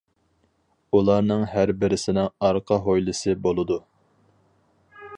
[0.99, 3.79] ئۇلارنىڭ ھەر بىرسىنىڭ ئارقا ھويلىسى بولىدۇ.